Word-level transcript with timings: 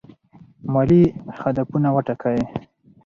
مالي 0.73 1.01
هدفونه 1.41 1.89
وټاکئ. 1.95 2.39